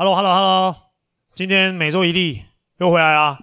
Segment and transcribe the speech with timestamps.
[0.00, 0.74] Hello，Hello，Hello，
[1.34, 2.42] 今天每周一例
[2.78, 3.38] 又回来啦，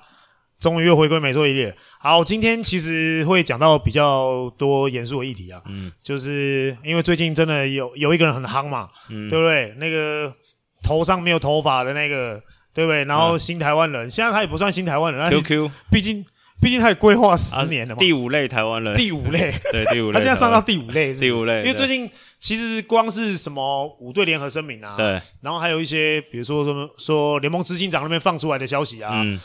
[0.59, 1.71] 终于又回归每周一例。
[1.99, 9.75] 好，今天其实会讲到比较多严肃的议题啊，嗯，就是因为最近真的有有一个人很夯嘛，嗯，对不对？
[9.77, 10.33] 那个
[10.81, 12.41] 头上没有头发的那个，
[12.73, 13.05] 对不对？
[13.05, 16.25] 然后新台湾人，现在他也不算新台湾人，QQ，毕竟。
[16.59, 29.39] 毕竟他也规划十年了嘛，第五类台湾人，第五类， 对第五类，他现在上到第五类，第五类，因为最近其实光是什么五队联合声明啊，对，然后还有一些比如说什么说联盟执行长那边放出来的消息啊，嗯，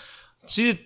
[0.47, 0.77] 其实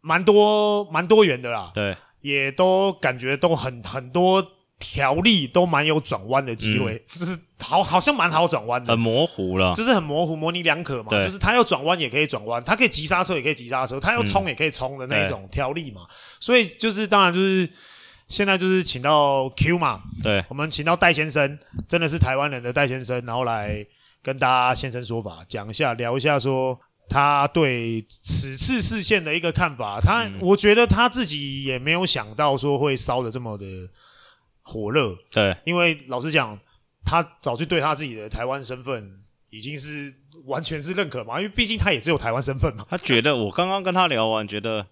[0.00, 4.52] 蛮多蛮多元的啦，对，也都感觉都很很多。
[4.90, 11.10] 条例都蛮有转弯的机会，就是好好像蛮好转弯的，很模糊了，就是很模糊，模棱两可嘛。
[11.22, 16.02] 就是他要转弯也可以转弯，他可以急刹车也可以急刹车，他要冲也可以冲的那种条例嘛。
[16.40, 17.68] 所以就是当然就是
[18.28, 23.86] 现在就是请到 Q 嘛，对，我们请到戴先生，真的是台湾人的戴先生，然后来
[24.22, 26.78] 跟大家现身说法，讲一下聊一下说
[27.10, 30.00] 他对此次事件的一个看法。
[30.00, 33.66] 他我觉得他自己也没有想到说会烧的这么的。
[34.68, 36.58] 火热，对，因为老实讲，
[37.02, 42.84] 他早就对他自己的台湾身份已经是完全是认可嘛，因为毕竟他也只有台湾身份嘛。
[42.86, 44.84] 他觉得我刚刚跟他聊完，觉得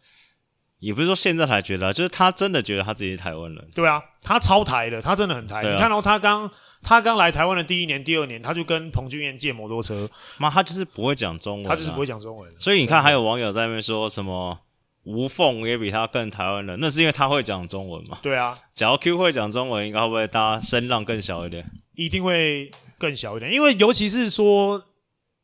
[0.79, 3.69] 也不是说现在才觉得，就是他真的觉得他自己是台湾人。
[3.75, 5.63] 对啊，他超台的，他真的很台。
[5.63, 6.51] 你看到他刚
[6.83, 12.51] 他刚来台湾的第一年、第二年，他就跟彭俊彦借摩托车，妈，他就是不会讲中文，他就是不会讲中文。
[12.59, 14.59] 所以你看，还有网友在那边说什么。
[15.07, 18.19] 吴凤也比他更台湾人，那是因为他会讲中文嘛？
[18.23, 21.65] 对啊，假如 Q 会讲中文，应该会不会大家声浪更小一点？
[21.95, 24.83] 一定会更小一点，因为尤其是说，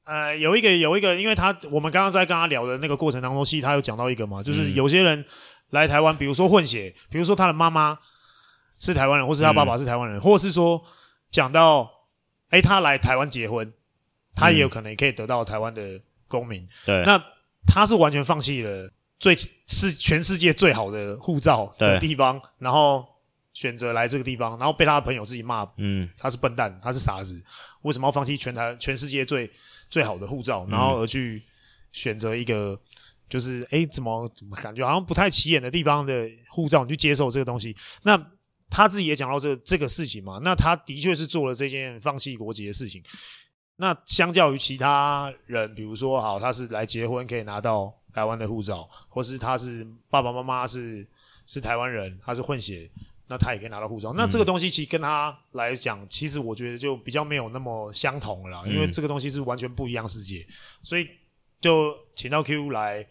[0.03, 5.25] 呃，有一个有一个，因为他我们刚刚在跟他聊的那个过程当中，其实他有讲到一个嘛，就是有些人
[5.71, 7.97] 来台湾，比如说混血，比如说他的妈妈
[8.81, 10.83] 是台湾人，或是他爸爸是台湾人，或是说
[11.31, 11.89] 讲到，
[12.51, 13.73] 哎，他来台湾结婚，
[14.35, 16.67] 他也有可能也可以得到台湾的公民。
[16.85, 17.23] 对，那
[17.65, 18.91] 他是完全放弃了。
[19.19, 19.36] 最
[19.83, 23.05] 是全世界最好的护照的地方，然后
[23.53, 27.43] 选择来这个地方，然后被他的朋友自己骂，嗯，他是笨蛋，他是傻子，
[27.83, 29.51] 为什么要放弃全台全世界最
[29.91, 31.42] 最好的护照，然后而去
[31.91, 32.81] 选择一个
[33.29, 37.77] 就是哎怎么怎么感觉好像不太起眼的地方的护照，你去接受这个东西？
[38.05, 38.17] 那
[38.71, 43.03] 他自己也讲到这这个事情嘛，那他的确是做了这件放弃国籍的事情。
[43.77, 47.92] 那相较于其他人，比如说好，他是来结婚可以拿到。
[48.12, 51.06] 台湾的护照，或是他是爸爸妈妈是
[51.46, 52.90] 是台湾人，他是混血，
[53.28, 54.12] 那他也可以拿到护照。
[54.14, 60.46] 那这个东西其实跟他来讲，其实我觉得就比较没有那么相同了，因为这个东西是完全不一样世界，
[60.83, 61.08] 所以
[61.61, 63.06] 就请到 Q 来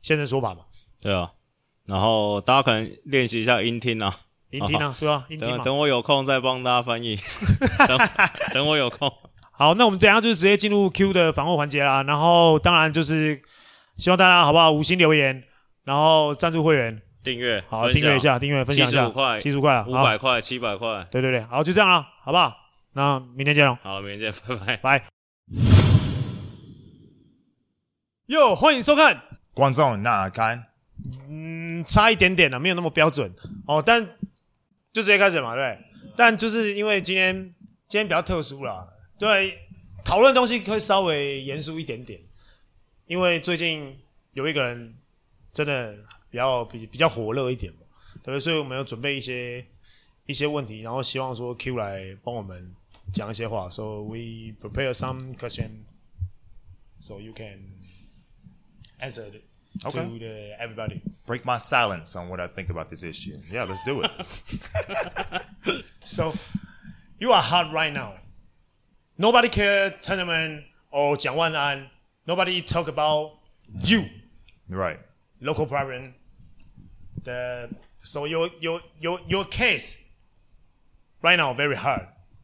[0.00, 0.64] 现身说法嘛。
[1.00, 1.32] 对啊，
[1.86, 4.18] 然后大家可能练习一下音听啊，
[4.50, 5.26] 音听啊，对吧？
[5.38, 7.16] 等等我有空再帮大家翻译，
[7.86, 7.98] 等
[8.54, 9.12] 等我有空。
[9.52, 12.02] 好，那我们等下就直接进入 Q 的访问环节啦。
[12.02, 13.40] 然后当然就是。
[13.96, 14.70] 希望大家好不好？
[14.72, 15.44] 五星留言，
[15.84, 22.56] 然后赞助会员，订阅，好订阅一下，订阅分享一下，七十五块，七十五块，五百块，七百块，对对对，好就这样了，好不好？
[22.94, 25.04] 那明天见喽，好，明天见，拜拜，拜。
[28.26, 29.22] 哟，欢迎收看，
[29.54, 30.64] 观众那看，
[31.28, 33.32] 嗯，差一点点了，没有那么标准。
[33.66, 34.04] 哦，但
[34.92, 35.78] 就直接开始嘛，对。
[36.16, 37.50] 但就是因为今天
[37.86, 38.86] 今天比较特殊了，
[39.18, 39.56] 对，
[40.04, 42.20] 讨论东西会稍微严肃一点点。
[43.11, 43.97] 因为最近
[44.33, 44.95] 有一个人
[45.53, 45.97] 真的
[46.29, 47.79] 比较比比较火热一点嘛，
[48.23, 49.65] 对，所以我们要准备一些
[50.25, 52.75] 一些问题，然后希望说 Q 来帮我们
[53.13, 53.69] 讲一些话。
[53.69, 55.85] So we prepare some question,
[56.99, 57.71] so you can
[58.99, 59.43] answer it
[59.79, 61.01] to the everybody.
[61.25, 63.37] Break my silence on what I think about this issue.
[63.51, 64.11] Yeah, let's do it.
[66.03, 66.33] so
[67.19, 68.15] you are hot right now.
[69.17, 71.89] Nobody care tournament or 蒋万安
[72.26, 73.38] nobody talk about
[73.84, 74.08] you.
[74.68, 75.00] Right.
[75.40, 76.14] Local problem.
[77.22, 80.02] The so your your your your case
[81.22, 82.02] right now very hard.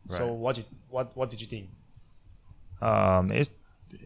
[0.09, 0.17] Right.
[0.19, 1.71] So what did what what did you think?
[2.81, 3.51] Um, it's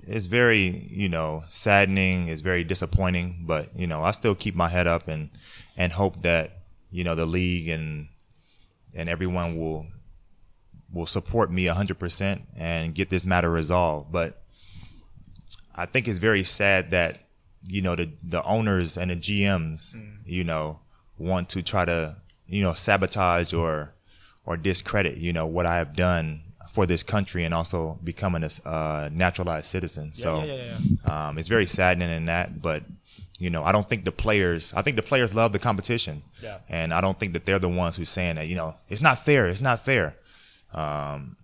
[0.02, 2.28] it's very you know saddening.
[2.28, 5.30] It's very disappointing, but you know I still keep my head up and
[5.76, 8.08] and hope that you know the league and
[8.94, 9.86] and everyone will
[10.92, 14.12] will support me 100% and get this matter resolved.
[14.12, 14.41] But
[15.74, 17.18] I think it's very sad that
[17.68, 20.16] you know the the owners and the GMs, mm.
[20.24, 20.80] you know,
[21.18, 22.16] want to try to
[22.46, 23.94] you know sabotage or
[24.44, 28.68] or discredit you know what I have done for this country and also becoming a
[28.68, 30.06] uh, naturalized citizen.
[30.14, 32.82] Yeah, so yeah, yeah, um, it's very saddening in that, but
[33.38, 34.72] you know, I don't think the players.
[34.74, 36.58] I think the players love the competition, yeah.
[36.68, 38.46] and I don't think that they're the ones who's saying that.
[38.46, 39.48] You know, it's not fair.
[39.48, 40.16] It's not fair.
[40.72, 41.36] Um,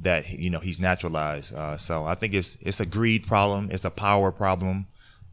[0.00, 1.54] that you know he's naturalized.
[1.54, 4.86] Uh, so I think it's it's a greed problem, it's a power problem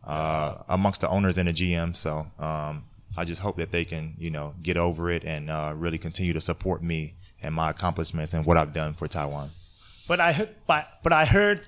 [0.04, 1.96] uh, amongst the owners and the GM.
[1.96, 2.86] So um,
[3.18, 6.34] I just hope that they can you know get over it and uh, really continue
[6.34, 9.50] to support me and my accomplishments and what I've done for Taiwan.
[10.08, 11.68] But I heard, but but I heard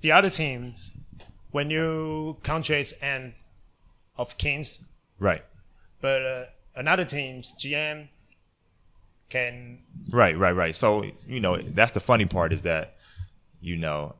[0.00, 0.92] the other teams
[1.50, 3.34] when you contract and
[4.16, 4.84] of Kings,
[5.18, 5.42] right?
[6.00, 6.44] But uh,
[6.76, 8.08] another team's GM
[9.34, 9.78] can
[10.12, 10.76] right, right, right.
[10.76, 12.94] So you know that's the funny part is that
[13.60, 14.14] you know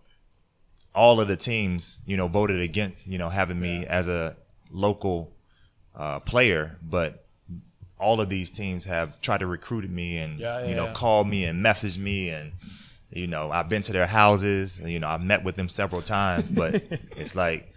[0.95, 3.89] all of the teams you know voted against you know having me yeah.
[3.89, 4.37] as a
[4.71, 5.33] local
[5.95, 7.25] uh, player, but
[7.99, 11.25] all of these teams have tried to recruit me and yeah, yeah, you know call
[11.25, 12.53] me and message me and
[13.11, 16.03] you know I've been to their houses and, you know I've met with them several
[16.03, 16.75] times but
[17.17, 17.73] it's like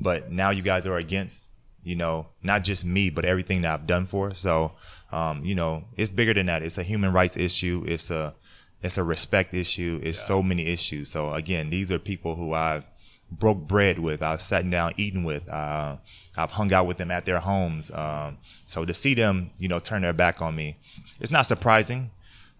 [0.00, 1.50] but now you guys are against
[1.84, 4.72] you know not just me but everything that I've done for so
[5.12, 8.34] um, you know it's bigger than that it's a human rights issue it's a
[8.82, 10.24] it's a respect issue it's yeah.
[10.24, 12.84] so many issues so again these are people who I've
[13.30, 15.96] broke bread with I've sat down eating with uh,
[16.36, 19.78] I've hung out with them at their homes um, so to see them you know
[19.78, 20.78] turn their back on me
[21.20, 22.10] it's not surprising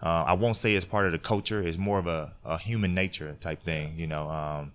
[0.00, 1.61] uh, I won't say it's part of the culture.
[1.61, 4.31] It's more of a, a human nature type thing, you know.
[4.31, 4.73] Um,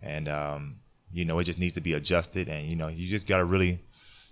[0.00, 0.76] and um,
[1.12, 2.48] you know, it just needs to be adjusted.
[2.48, 3.80] And you know, you just got to really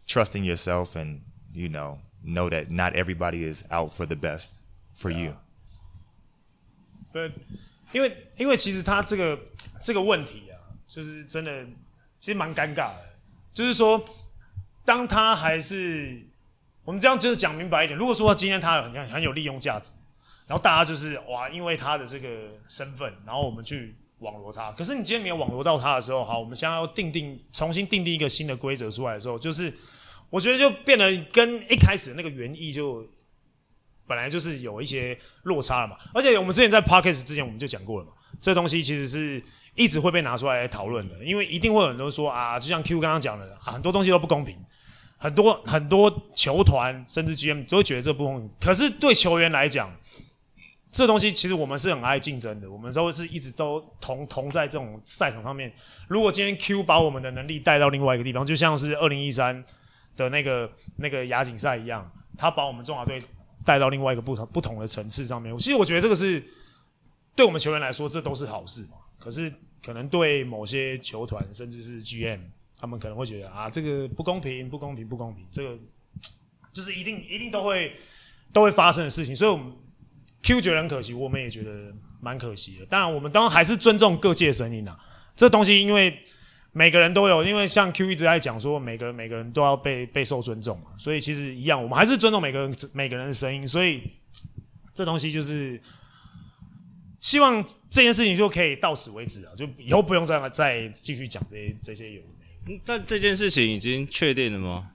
[0.06, 4.58] trust in yourself, and you know, know that not everybody is out for the best
[4.96, 5.34] for you.
[7.12, 7.32] But
[7.92, 9.38] 因为因为其实他这个
[9.82, 11.64] 这个问题啊，就是真的
[12.19, 13.19] 其实蛮尴尬的。
[13.52, 14.04] 就是说，
[14.84, 16.26] 当他还是
[16.84, 19.96] 我们这样就是讲明白一点，如果说今天他很很有利用价值。
[20.44, 22.28] 然后大家就是哇，因为他的这个
[22.69, 24.72] 身份，然后我们去网罗他。
[24.72, 29.72] 可是你今天没有网罗到他的时候，好，我们现在要定定，重新定定一个新的规则出来的时候，就是
[30.32, 33.06] 我觉得就变得跟一开始那个原意就
[34.06, 35.94] 本来就是有一些落差了嘛。
[36.14, 39.43] 而且我们之前在 podcast 之前我们就讲过了嘛，这东西其实是
[39.75, 44.56] 一直会被拿出来讨论的，因为一定会有很多说啊，就像 Q 刚刚讲的，很多东西都不公平，
[45.19, 48.50] 很多很多球团甚至 GM 都会觉得这不公平。
[48.58, 49.94] 可是对球员来讲，
[50.90, 55.73] 这东西其实我们是很爱竞争的，我们都是一直都同同在这种赛场上面。
[56.08, 59.64] 如果今天 Q 把我们的能力带到另外一个地方，就像是二零一三
[60.22, 63.22] 的那个那个亚锦赛一样，他把我们中华队
[63.64, 65.56] 带到另外一个不同不同的层次上面。
[65.58, 66.42] 其实我觉得这个是
[67.34, 68.96] 对我们球员来说，这都是好事嘛。
[69.19, 69.52] 可是
[69.84, 72.40] 可能对某些球团甚至是 GM，
[72.80, 75.46] 他们可能会觉得啊，这个不公平，不公平，不公平。
[75.50, 75.78] 这个
[76.72, 77.94] 就是一定一定都会
[78.52, 79.72] 都会发生的事情，所以我们。
[80.44, 82.86] Q 觉得很可惜，我们也觉得蛮可惜的。
[82.86, 84.98] 当然，我们当然还是尊重各界声音啊。
[85.36, 86.20] 这东西因为
[86.72, 90.86] 每个人都有，因为像 Q 一直在讲说，每个人每个人都要被被受尊重嘛。
[90.98, 93.69] 所以其实一样，我们还是尊重每个人每个人的声音。
[93.69, 94.02] 所以
[94.94, 95.78] 这东西就是
[97.20, 102.22] 希望这件事情就可以到此为止啊，就以后不用再再继续讲这些这些有。
[102.86, 104.92] 但这件事情已经确定了吗？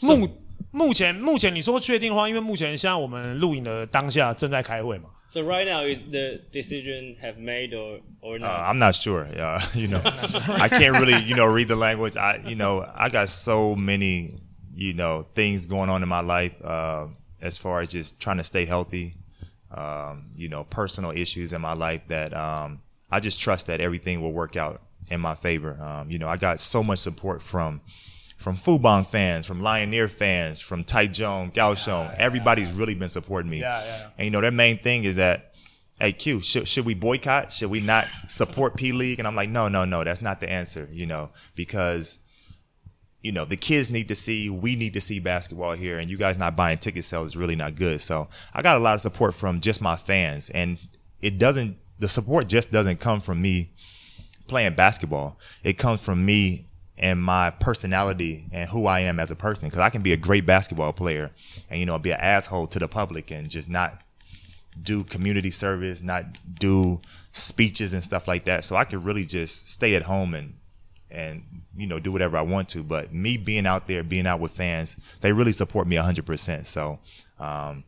[0.00, 0.28] 目
[0.70, 5.10] 目前目前你说确定的话，因为目前现在我们录影的当下正在开会嘛。
[5.32, 8.50] So right now is the decision have made or or not?
[8.50, 9.26] Uh, I'm not sure.
[9.34, 12.18] Yeah, you know, I can't really you know read the language.
[12.18, 14.42] I you know I got so many
[14.74, 17.06] you know things going on in my life uh,
[17.40, 19.14] as far as just trying to stay healthy.
[19.70, 24.20] Um, you know, personal issues in my life that um, I just trust that everything
[24.20, 25.82] will work out in my favor.
[25.82, 27.80] Um, you know, I got so much support from
[28.42, 32.10] from Fubon fans, from Lioneer fans, from Taichung, Kaohsiung.
[32.10, 32.78] Yeah, everybody's yeah.
[32.78, 33.60] really been supporting me.
[33.60, 34.08] Yeah, yeah.
[34.18, 35.54] And you know, their main thing is that,
[35.98, 37.52] hey, Q, should, should we boycott?
[37.52, 39.18] Should we not support P League?
[39.18, 42.18] And I'm like, no, no, no, that's not the answer, you know, because,
[43.20, 46.18] you know, the kids need to see, we need to see basketball here, and you
[46.18, 48.00] guys not buying ticket sales is really not good.
[48.00, 50.78] So I got a lot of support from just my fans, and
[51.20, 53.70] it doesn't, the support just doesn't come from me
[54.48, 55.38] playing basketball.
[55.62, 56.66] It comes from me
[57.02, 59.68] and my personality and who I am as a person.
[59.68, 61.32] Because I can be a great basketball player
[61.68, 64.00] and you know be an asshole to the public and just not
[64.80, 66.24] do community service, not
[66.58, 68.64] do speeches and stuff like that.
[68.64, 70.54] So I could really just stay at home and
[71.10, 71.42] and
[71.76, 72.84] you know do whatever I want to.
[72.84, 76.66] But me being out there, being out with fans, they really support me hundred percent.
[76.66, 77.00] So.
[77.38, 77.84] Um,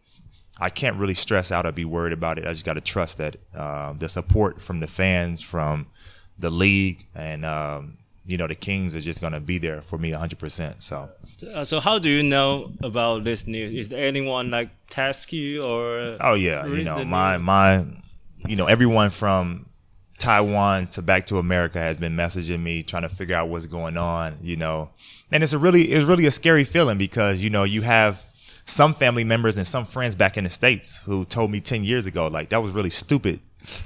[0.61, 2.47] I can't really stress out or be worried about it.
[2.47, 5.89] I just got to trust that uh, the support from the fans, from
[6.39, 10.11] the league, and um, you know the Kings are just gonna be there for me
[10.13, 10.39] 100.
[10.39, 11.11] percent So.
[11.53, 13.73] Uh, so how do you know about this news?
[13.73, 16.17] Is there anyone like task you or?
[16.21, 17.45] Oh yeah, you know my news?
[17.45, 17.85] my,
[18.47, 19.67] you know everyone from
[20.19, 23.97] Taiwan to back to America has been messaging me trying to figure out what's going
[23.97, 24.37] on.
[24.41, 24.91] You know,
[25.33, 28.25] and it's a really it's really a scary feeling because you know you have
[28.65, 32.07] some family members and some friends back in the states who told me 10 years
[32.07, 33.39] ago like that was really stupid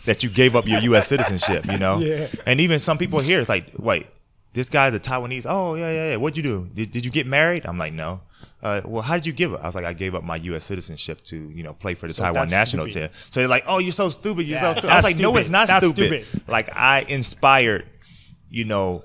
[0.05, 1.09] that you gave up your U.S.
[1.09, 1.67] citizenship.
[1.67, 2.29] You know, Yeah.
[2.47, 4.07] and even some people here, it's like, wait,
[4.53, 5.47] this guy's a Taiwanese.
[5.49, 6.17] Oh yeah, yeah, yeah.
[6.17, 6.69] What'd you do?
[6.75, 7.67] Did, did you get married?
[7.67, 8.21] I'm like, no.
[8.63, 9.63] Uh, well, how did you give up?
[9.63, 10.65] I was like, I gave up my U.S.
[10.65, 13.11] citizenship to, you know, play for the So Taiwan national stupid.
[13.13, 13.19] team.
[13.31, 14.47] So they're like, oh, you're so stupid.
[14.47, 14.91] You're Yeah, so stupid.
[14.91, 16.25] I was like, no, it's not stupid.
[16.25, 16.49] stupid.
[16.49, 17.87] Like I inspired,
[18.51, 19.05] you know,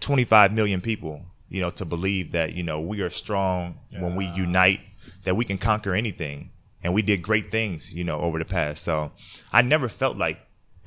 [0.00, 4.26] 25 million people, you know, to believe that, you know, we are strong when we
[4.28, 4.80] unite,
[5.24, 6.50] that we can conquer anything.
[6.82, 8.84] And we did great things, you know, over the past.
[8.84, 9.10] So
[9.52, 10.38] I never felt like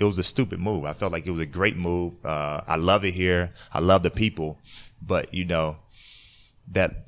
[0.01, 0.84] it was a stupid move.
[0.84, 2.13] I felt like it was a great move.
[2.25, 3.53] Uh, I love it here.
[3.72, 4.60] I love the people.
[5.01, 5.77] But, you know,
[6.72, 7.05] that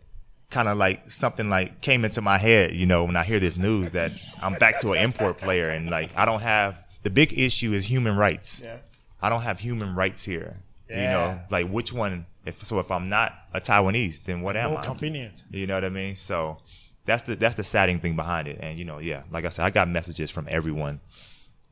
[0.52, 3.58] kind of like something like came into my head, you know, when I hear this
[3.58, 7.38] news that I'm back to an import player and like I don't have the big
[7.38, 8.62] issue is human rights.
[8.64, 8.78] Yeah.
[9.22, 10.56] I don't have human rights here.
[10.90, 12.28] You know, like which one?
[12.46, 14.86] If so, if I'm not a Taiwanese, then what am More I?
[14.86, 15.44] convenient.
[15.50, 16.16] You know what I mean?
[16.16, 16.60] So
[17.06, 18.60] that's the that's the saddening thing behind it.
[18.62, 21.00] And you know, yeah, like I said, I got messages from everyone.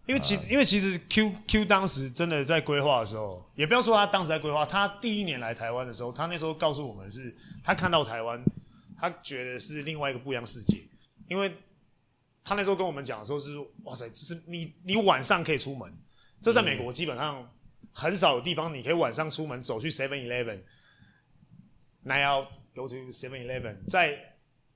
[0.07, 8.43] 因为其因为其实 Q Q 当时真的在规划的时候，也不要说他当时在规划，他第一年来台湾的时候，他那时候告诉我们是，他看到台湾，
[8.97, 10.83] 他觉得是另外一个不一样世界，
[11.29, 11.55] 因为
[12.43, 15.93] 他那时候跟我们讲的时候是，哇塞，就是你你晚上可以出门，
[16.41, 17.47] 这在美国基本上
[17.93, 20.61] 很少有地方你可以晚上出门走去 Seven Eleven，
[22.01, 22.41] 那要
[22.73, 24.30] go to Seven Eleven，在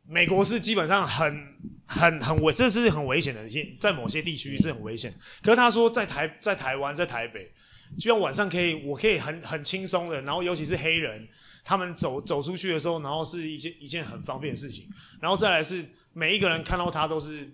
[0.07, 5.11] 美国是基本上很很很危，这是很危险的一些，在某些地区是很危险。
[5.41, 7.51] 可是他说在台在台湾在台北，
[7.97, 11.27] 居然晚上可以，我可以很很轻松的，然后尤其是黑人，
[11.63, 14.87] 他们走走出去的时候，然后是一件一件很方便的事情。
[15.19, 15.83] 然后再来是
[16.13, 17.51] 每一个人看到他都是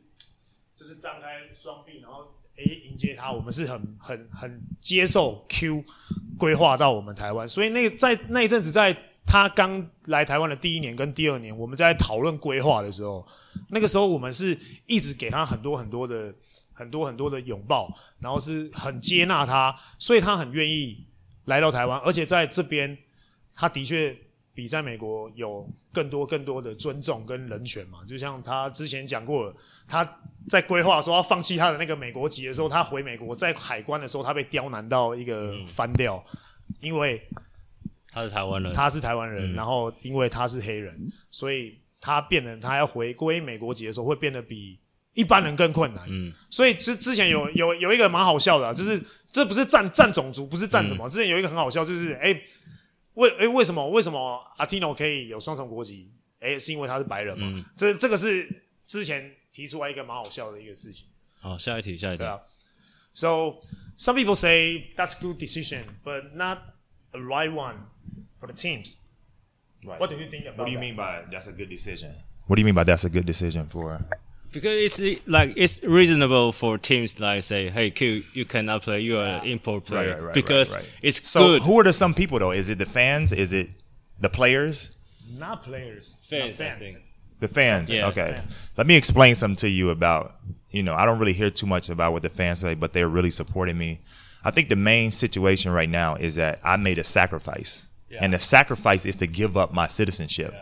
[0.75, 5.85] 就是张开双臂，然后诶迎接他，我们是很很很接受 Q
[6.37, 9.10] 规划到我们台湾，所以那个在那一阵子在。
[9.31, 13.25] 他刚来台湾的第一年跟第二年，我们在讨论规划的时候，
[13.69, 16.35] 那个时候我们是一直给他很多很多的、
[16.73, 21.07] 很多很多的拥抱，然后是很接纳他，所以他很愿意
[21.45, 22.97] 来到台湾，而且在这边，
[23.55, 24.13] 他的确
[24.53, 27.99] 比在美国有更多更多的尊重跟人权嘛。
[28.05, 29.55] 就像他之前讲过了，
[29.87, 30.05] 他
[30.49, 36.21] 在规划说要放弃他的那个美国籍的时候，他回美国在海关的时候，他被刁难到一个翻掉，
[36.81, 37.25] 因为。
[38.11, 44.77] 他是台湾人，他是台湾人，然后因为他是黑人，所以他变得他要回归美国籍的时候，会变得比
[45.13, 46.05] 一般人更困难。
[46.09, 49.01] 嗯，所以之之前有 有有一个蛮好笑的、啊，就是
[49.31, 51.09] 这不是占占种族，不是占什么。
[51.09, 52.41] 之前有一个很好笑，就是哎、
[53.13, 56.11] 为哎为什么为什么阿 Tino 可以有双重国籍？
[56.39, 57.65] 哎，是因为他是白人嘛？
[57.77, 61.07] 这这个是之前提出来一个蛮好笑的一个事情。
[61.39, 62.27] 好，下一题，下一题对。
[62.27, 62.39] 啊。
[63.13, 63.59] So
[63.97, 66.59] some people say that's good decision, but not
[67.11, 67.75] a right one
[68.41, 68.97] for the teams.
[69.85, 69.99] Right.
[69.99, 70.81] What do you think about What do you that?
[70.81, 72.13] mean by that's a good decision?
[72.47, 74.01] What do you mean by that's a good decision for?
[74.51, 78.99] Because it's like it's reasonable for teams like say, "Hey, Q, you cannot play.
[78.99, 79.53] You are an ah.
[79.55, 80.89] import player." right, right, because right, right.
[81.01, 81.61] it's So good.
[81.61, 82.51] who are the some people though?
[82.51, 83.31] Is it the fans?
[83.31, 83.69] Is it
[84.19, 84.91] the players?
[85.37, 86.17] Not players.
[86.23, 86.97] Fans, not I think.
[87.39, 87.95] The fans.
[87.95, 88.07] Yeah.
[88.07, 88.33] okay.
[88.35, 88.67] Fans.
[88.75, 90.35] Let me explain something to you about,
[90.69, 93.07] you know, I don't really hear too much about what the fans say, but they're
[93.07, 94.01] really supporting me.
[94.43, 97.87] I think the main situation right now is that I made a sacrifice.
[98.19, 100.53] And the sacrifice is to give up my citizenship.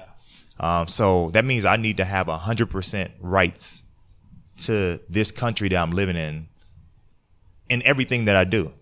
[0.59, 3.83] Um, so that means I need to have 100% rights
[4.57, 6.47] to this country that I'm living in
[7.69, 8.73] in everything that I do.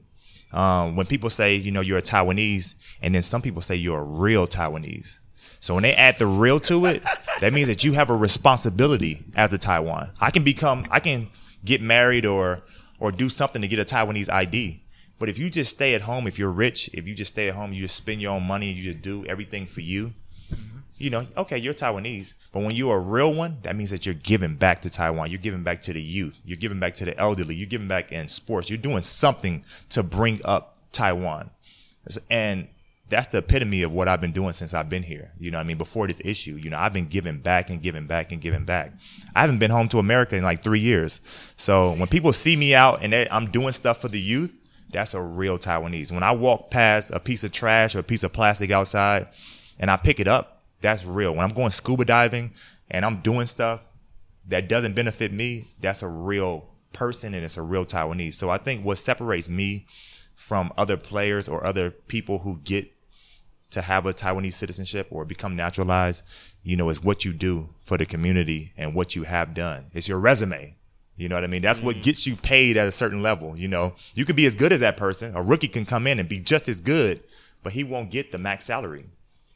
[0.51, 3.99] Um, when people say, you know, you're a Taiwanese, and then some people say you're
[3.99, 5.19] a real Taiwanese.
[5.59, 7.03] So when they add the real to it,
[7.41, 10.11] that means that you have a responsibility as a Taiwan.
[10.21, 11.29] I can become, I can
[11.63, 12.63] get married or
[12.99, 14.81] or do something to get a Taiwanese ID.
[15.19, 17.55] But if you just stay at home, if you're rich, if you just stay at
[17.55, 20.13] home, you just spend your own money, you just do everything for you.
[20.51, 20.77] Mm-hmm.
[20.97, 24.15] You know, okay, you're Taiwanese, but when you're a real one, that means that you're
[24.15, 25.29] giving back to Taiwan.
[25.29, 26.39] You're giving back to the youth.
[26.45, 27.55] You're giving back to the elderly.
[27.55, 28.69] You're giving back in sports.
[28.69, 31.49] You're doing something to bring up Taiwan.
[32.29, 32.67] And
[33.09, 35.31] that's the epitome of what I've been doing since I've been here.
[35.39, 35.77] You know what I mean?
[35.77, 38.91] Before this issue, you know, I've been giving back and giving back and giving back.
[39.35, 41.21] I haven't been home to America in like three years.
[41.55, 44.55] So when people see me out and they, I'm doing stuff for the youth,
[44.89, 46.11] that's a real Taiwanese.
[46.11, 49.27] When I walk past a piece of trash or a piece of plastic outside
[49.79, 51.33] and I pick it up, that's real.
[51.35, 52.53] When I'm going scuba diving
[52.89, 53.87] and I'm doing stuff
[54.47, 58.35] that doesn't benefit me, that's a real person and it's a real Taiwanese.
[58.35, 59.87] So I think what separates me
[60.35, 62.91] from other players or other people who get
[63.71, 66.23] to have a Taiwanese citizenship or become naturalized,
[66.63, 69.87] you know, is what you do for the community and what you have done.
[69.93, 70.76] It's your resume.
[71.17, 71.63] You know what I mean?
[71.63, 72.03] That's what mm.
[72.03, 73.57] gets you paid at a certain level.
[73.57, 75.35] You know, you could be as good as that person.
[75.35, 77.21] A rookie can come in and be just as good,
[77.63, 79.05] but he won't get the max salary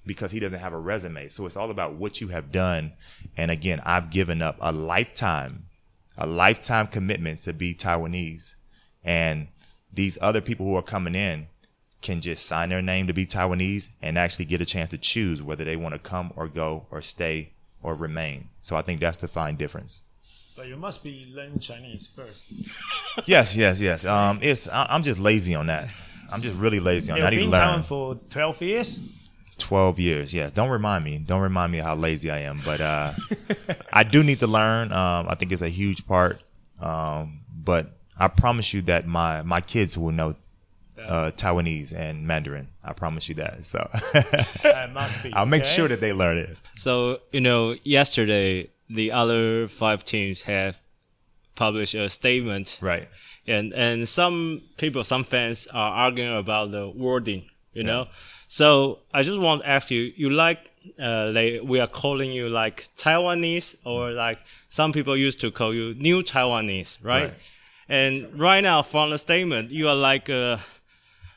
[0.05, 1.29] because he doesn't have a resume.
[1.29, 2.93] So it's all about what you have done.
[3.37, 5.67] And again, I've given up a lifetime,
[6.17, 8.55] a lifetime commitment to be Taiwanese.
[9.03, 9.47] and
[9.93, 11.47] these other people who are coming in
[12.01, 15.43] can just sign their name to be Taiwanese and actually get a chance to choose
[15.43, 17.51] whether they want to come or go or stay
[17.83, 18.49] or remain.
[18.61, 20.01] So I think that's the fine difference.
[20.61, 22.45] But you must be learning Chinese first.
[23.25, 24.05] yes, yes, yes.
[24.05, 25.89] Um, it's I, am just lazy on that.
[26.31, 27.25] I'm just really lazy on that.
[27.25, 27.81] I need to learn.
[27.81, 28.99] for 12 years.
[29.57, 30.31] 12 years.
[30.35, 30.51] Yeah.
[30.53, 31.17] Don't remind me.
[31.17, 32.61] Don't remind me how lazy I am.
[32.63, 33.11] But uh,
[33.91, 34.91] I do need to learn.
[34.91, 36.43] Um, I think it's a huge part.
[36.79, 40.35] Um, but I promise you that my my kids will know
[41.03, 42.67] uh, Taiwanese and Mandarin.
[42.83, 43.65] I promise you that.
[43.65, 43.79] So
[44.61, 45.33] that must be.
[45.33, 46.55] I'll make sure that they learn it.
[46.77, 50.81] So you know, yesterday the other five teams have
[51.55, 53.07] published a statement, right?
[53.47, 57.49] And and some people, some fans are arguing about the wording.
[57.73, 57.87] You yeah.
[57.87, 58.07] know,
[58.47, 60.59] so I just want to ask you: you like
[60.99, 65.73] uh, like we are calling you like Taiwanese, or like some people used to call
[65.73, 67.29] you New Taiwanese, right?
[67.29, 67.33] right.
[67.89, 70.59] And right now, from the statement, you are like a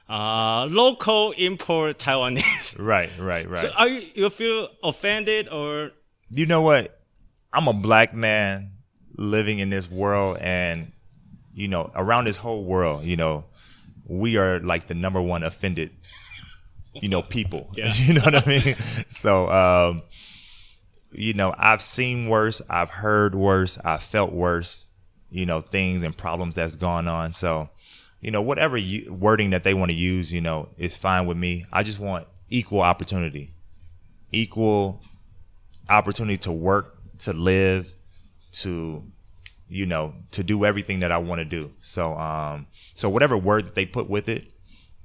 [0.08, 2.78] uh, local import Taiwanese.
[2.78, 3.58] Right, right, right.
[3.58, 5.92] So are you you feel offended or?
[6.30, 6.98] You know what?
[7.54, 8.72] I'm a black man
[9.16, 10.92] living in this world, and
[11.54, 13.44] you know, around this whole world, you know,
[14.06, 15.90] we are like the number one offended,
[16.94, 17.70] you know, people.
[17.76, 17.92] Yeah.
[17.94, 18.74] you know what I mean?
[19.08, 20.02] so, um,
[21.12, 24.88] you know, I've seen worse, I've heard worse, I've felt worse,
[25.30, 27.32] you know, things and problems that's gone on.
[27.32, 27.70] So,
[28.20, 31.36] you know, whatever you, wording that they want to use, you know, is fine with
[31.36, 31.64] me.
[31.72, 33.54] I just want equal opportunity,
[34.32, 35.02] equal
[35.88, 36.93] opportunity to work,
[37.24, 37.92] to live,
[38.52, 39.04] to,
[39.68, 41.72] you know, to do everything that I want to do.
[41.80, 44.46] So, um, so whatever word that they put with it,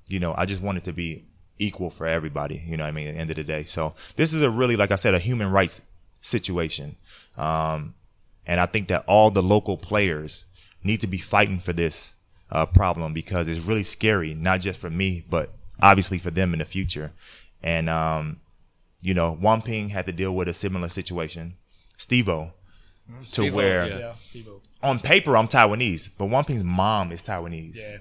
[0.08, 1.26] you know, I just want it to be
[1.58, 2.64] equal for everybody.
[2.66, 3.08] You know I mean?
[3.08, 3.64] At the end of the day.
[3.64, 5.82] So this is a really, like I said, a human rights
[6.22, 6.96] situation.
[7.38, 7.96] Um,
[8.46, 10.46] and I think that all the local players
[10.84, 12.16] need to be fighting for this
[12.52, 16.60] uh, problem because it's really scary, not just for me, but obviously for them in
[16.60, 17.14] the future.
[17.62, 18.40] And, um,
[19.02, 21.56] you know, Ping had to deal with a similar situation.
[22.00, 22.54] Stevo,
[23.10, 23.22] mm-hmm.
[23.22, 24.14] to Steve-O, where yeah.
[24.82, 27.78] on paper I'm Taiwanese, but Ping's mom is Taiwanese.
[27.78, 27.98] Yeah.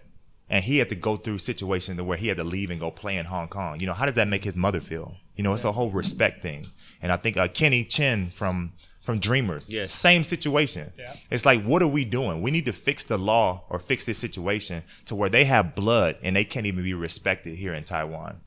[0.51, 3.19] And he had to go through situations where he had to leave and go play
[3.19, 3.81] in Hong Kong.
[3.81, 5.17] You know, how does that make his mother feel?
[5.37, 5.71] You know, it's yeah.
[5.71, 6.67] a whole respect thing.
[7.03, 9.73] And I think uh, Kenny Chen from from Dreamers.
[9.73, 9.93] Yes.
[9.93, 10.93] Same situation.
[10.99, 11.15] Yeah.
[11.31, 12.43] It's like, what are we doing?
[12.43, 16.17] We need to fix the law or fix this situation to where they have blood
[16.23, 18.43] and they can't even be respected here in Taiwan.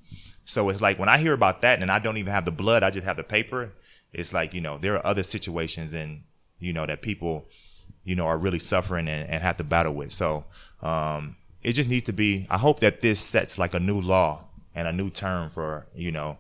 [0.46, 2.84] So it's like when I hear about that and I don't even have the blood,
[2.84, 3.74] I just have the paper.
[4.14, 6.24] It's like, you know, there are other situations and,
[6.60, 7.46] you know, that people,
[8.04, 10.12] you know, are really suffering and, and have to battle with.
[10.12, 10.46] So,
[10.82, 14.46] um, it just needs to be, I hope that this sets like a new law
[14.74, 16.38] and a new term for, you know,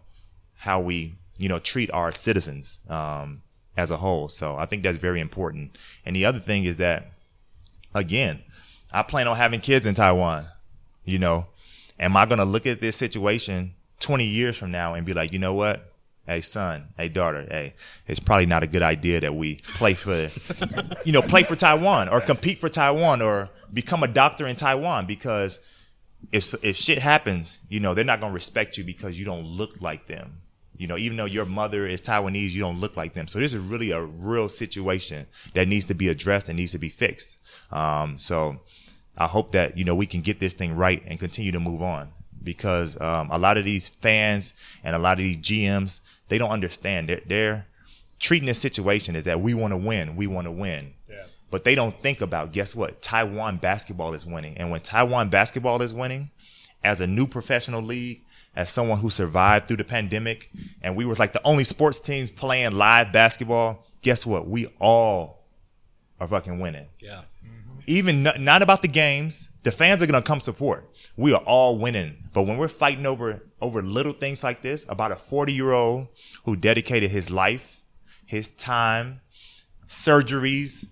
[0.55, 2.79] how we, you know, treat our citizens.
[2.89, 3.43] Um,
[3.77, 4.29] as a whole.
[4.29, 5.77] So I think that's very important.
[6.05, 7.12] And the other thing is that,
[7.93, 8.41] again,
[8.91, 10.45] I plan on having kids in Taiwan.
[11.05, 11.47] You know,
[11.99, 15.31] am I going to look at this situation 20 years from now and be like,
[15.31, 15.90] you know what?
[16.32, 17.74] Hey, son, hey, daughter, hey,
[18.08, 20.30] it's probably not a good idea that we play for,
[21.06, 25.06] you know, play for Taiwan or compete for Taiwan or become a doctor in Taiwan
[25.06, 25.60] because
[26.32, 29.44] if, if shit happens, you know, they're not going to respect you because you don't
[29.44, 30.38] look like them.
[30.78, 33.28] You know, even though your mother is Taiwanese, you don't look like them.
[33.28, 36.80] So this is really a real situation that needs to be addressed and needs to
[36.80, 37.39] be fixed.
[37.74, 38.58] Um, so
[39.17, 41.82] I hope that, you know, we can get this thing right and continue to move
[41.82, 46.00] on because, um, a lot of these fans and a lot of these GMs,
[46.32, 47.67] they don't understand that they're, they're
[48.20, 50.15] treating this situation is that we want to win.
[50.15, 50.94] We want to win.
[51.10, 51.26] Yeah.
[51.50, 53.02] But they don't think about, guess what?
[53.02, 54.58] Taiwan basketball is winning.
[54.58, 56.32] And when Taiwan basketball is winning
[56.84, 58.24] as a new professional league,
[58.56, 60.50] as someone who survived through the pandemic
[60.82, 64.48] and we were like the only sports teams playing live basketball, guess what?
[64.48, 65.44] We all
[66.20, 66.88] are fucking winning.
[67.00, 67.24] Yeah.
[67.46, 67.80] Mm-hmm.
[67.88, 69.50] Even not, not about the games.
[69.63, 70.90] The fans are going to come support.
[71.17, 72.17] We are all winning.
[72.34, 76.08] But when we're fighting over, over little things like this, about a 40 year old
[76.45, 77.82] who dedicated his life,
[78.26, 79.21] his time,
[79.88, 80.86] surgeries,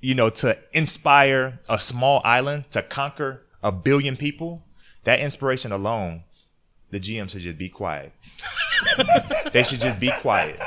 [0.00, 4.64] you know, to inspire a small island to conquer a billion people,
[5.04, 6.24] that inspiration alone
[6.90, 8.12] the GM should just be quiet.
[9.52, 10.58] they should just be quiet.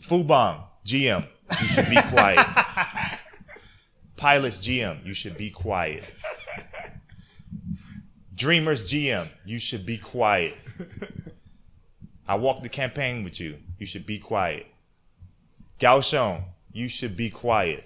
[0.00, 1.26] Fubon, GM,
[1.60, 2.46] you should be quiet.
[4.16, 6.04] Pilots, GM, you should be quiet.
[8.38, 10.54] Dreamers, GM, you should be quiet.
[12.28, 13.58] I walked the campaign with you.
[13.78, 14.66] You should be quiet.
[15.80, 17.84] Kaohsiung, you should be quiet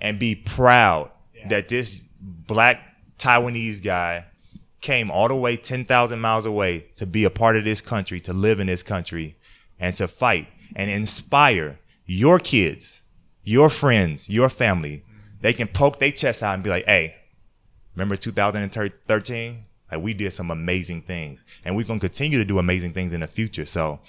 [0.00, 1.48] and be proud yeah.
[1.48, 4.24] that this black Taiwanese guy
[4.80, 8.32] came all the way 10,000 miles away to be a part of this country, to
[8.32, 9.36] live in this country,
[9.78, 13.02] and to fight and inspire your kids,
[13.44, 15.04] your friends, your family.
[15.42, 17.19] They can poke their chest out and be like, hey,
[18.00, 19.62] Remember 2013?
[19.92, 23.20] Like we did some amazing things, and we're gonna continue to do amazing things in
[23.20, 23.66] the future.
[23.66, 24.00] So,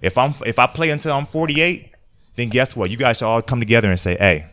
[0.00, 1.90] if I'm if I play until I'm 48,
[2.36, 2.90] then guess what?
[2.90, 4.46] You guys should all come together and say, "Hey,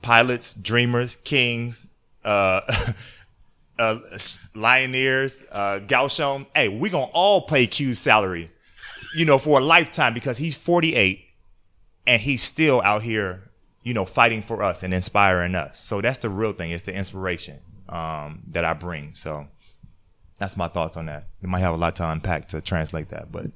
[0.00, 1.86] pilots, dreamers, kings,
[2.24, 2.60] uh,
[3.78, 3.98] uh,
[4.54, 6.46] Lioneers, uh, Kaohsiung.
[6.54, 8.48] Hey, we're gonna all pay Q's salary,
[9.14, 11.26] you know, for a lifetime because he's 48
[12.06, 13.49] and he's still out here,
[13.82, 15.80] you know, fighting for us and inspiring us.
[15.80, 16.70] So that's the real thing.
[16.70, 19.14] It's the inspiration um, that I bring.
[19.14, 19.46] So
[20.38, 21.28] that's my thoughts on that.
[21.42, 23.46] We might have a lot to unpack to translate that, but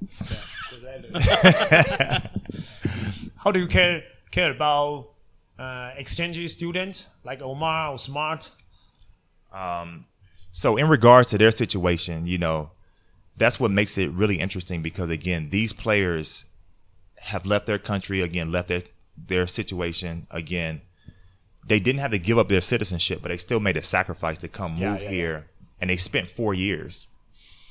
[3.37, 5.11] how do you care care about
[5.59, 8.51] uh, exchange students like Omar or Smart?
[9.53, 10.07] Um,
[10.53, 12.71] so in regards to their situation, you know,
[13.37, 16.45] that's what makes it really interesting because again, these players
[17.19, 18.83] have left their country again, left their
[19.17, 20.81] their situation again.
[21.67, 24.49] They didn't have to give up their citizenship, but they still made a sacrifice to
[24.49, 25.67] come yeah, move yeah, here, yeah.
[25.81, 27.07] and they spent four years.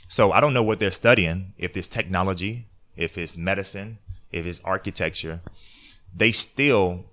[0.08, 1.54] So I don't know what they're studying.
[1.58, 4.00] If it's technology, if it's medicine,
[4.32, 5.42] if it's architecture,
[6.16, 7.06] they still,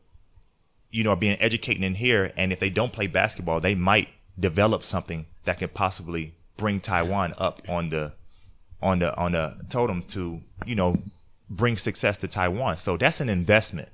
[0.90, 2.32] you know, are being educated in here.
[2.36, 7.34] And if they don't play basketball, they might develop something that could possibly bring Taiwan
[7.38, 8.12] up on the
[8.82, 10.98] on the on the totem to you know
[11.48, 12.76] bring success to Taiwan.
[12.76, 13.88] So that's an investment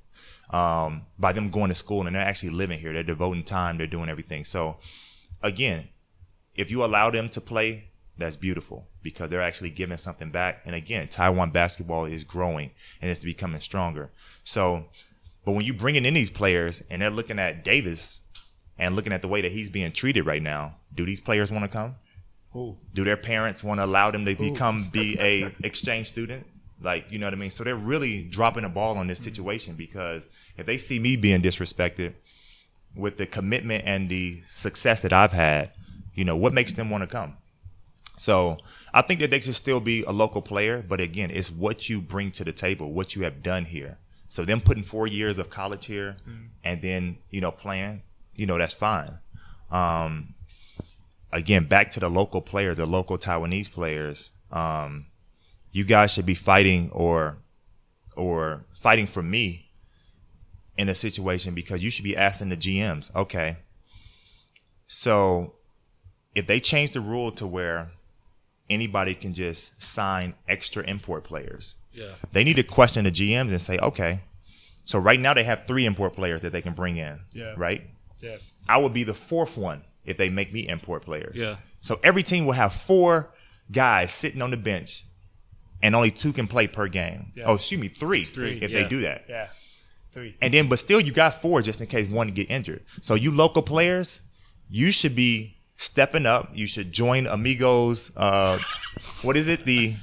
[0.50, 2.92] um, by them going to school and they're actually living here.
[2.92, 3.78] They're devoting time.
[3.78, 4.44] They're doing everything.
[4.44, 4.78] So
[5.42, 5.88] again,
[6.54, 10.62] if you allow them to play, that's beautiful because they're actually giving something back.
[10.64, 14.10] And again, Taiwan basketball is growing and it's becoming stronger.
[14.42, 14.86] So,
[15.44, 18.20] but when you bringing in these players and they're looking at Davis
[18.78, 21.64] and looking at the way that he's being treated right now, do these players want
[21.64, 21.96] to come?
[22.54, 22.78] Ooh.
[22.94, 24.50] Do their parents want to allow them to Ooh.
[24.50, 26.46] become be a exchange student?
[26.80, 27.50] Like, you know what I mean?
[27.50, 31.40] So they're really dropping a ball on this situation because if they see me being
[31.40, 32.14] disrespected
[32.94, 35.72] with the commitment and the success that I've had,
[36.14, 37.36] you know, what makes them want to come?
[38.16, 38.58] So
[38.94, 42.00] I think that they should still be a local player, but again, it's what you
[42.00, 43.98] bring to the table, what you have done here.
[44.28, 46.48] So them putting four years of college here mm.
[46.64, 48.02] and then, you know, playing,
[48.34, 49.18] you know, that's fine.
[49.70, 50.34] Um,
[51.32, 55.06] again, back to the local players, the local Taiwanese players, um,
[55.76, 57.36] you guys should be fighting or,
[58.16, 59.68] or fighting for me
[60.78, 63.58] in a situation because you should be asking the GMs, okay,
[64.86, 65.52] so
[66.34, 67.90] if they change the rule to where
[68.70, 72.12] anybody can just sign extra import players, yeah.
[72.32, 74.22] they need to question the GMs and say, okay,
[74.84, 77.52] so right now they have three import players that they can bring in, yeah.
[77.54, 77.82] right?
[78.22, 78.36] Yeah.
[78.66, 81.36] I would be the fourth one if they make me import players.
[81.36, 81.56] Yeah.
[81.82, 83.34] So every team will have four
[83.70, 85.05] guys sitting on the bench,
[85.82, 87.26] and only two can play per game.
[87.34, 87.46] Yes.
[87.48, 88.24] Oh, excuse me, three.
[88.24, 88.82] Three if yeah.
[88.82, 89.24] they do that.
[89.28, 89.48] Yeah.
[90.12, 90.36] Three.
[90.40, 92.84] And then, but still, you got four just in case one get injured.
[93.02, 94.20] So you local players,
[94.70, 96.50] you should be stepping up.
[96.54, 98.12] You should join Amigos.
[98.16, 98.58] Uh,
[99.22, 99.64] what is it?
[99.64, 99.94] The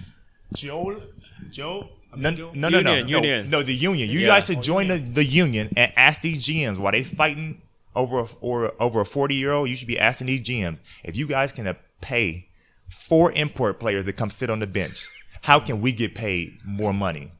[0.53, 1.01] Joe.
[1.49, 1.89] Joe.
[2.15, 3.49] No, no, no, no, union, no, union.
[3.49, 4.07] no, the union.
[4.07, 4.27] You yeah.
[4.27, 7.63] guys should join the, the union and ask these GMs why they fighting
[7.95, 11.15] over a, or over a 40 year old, you should be asking these GMs if
[11.15, 12.49] you guys can pay
[12.89, 15.09] four import players to come sit on the bench.
[15.43, 17.31] How can we get paid more money?